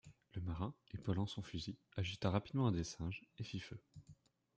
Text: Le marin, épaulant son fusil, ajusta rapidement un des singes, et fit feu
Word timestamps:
Le 0.33 0.41
marin, 0.41 0.73
épaulant 0.95 1.27
son 1.27 1.43
fusil, 1.43 1.77
ajusta 1.95 2.31
rapidement 2.31 2.65
un 2.67 2.71
des 2.71 2.83
singes, 2.83 3.21
et 3.37 3.43
fit 3.43 3.59
feu 3.59 3.79